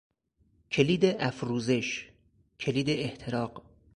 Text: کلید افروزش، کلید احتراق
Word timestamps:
کلید 0.71 1.05
افروزش، 1.05 2.09
کلید 2.59 2.89
احتراق 2.89 3.61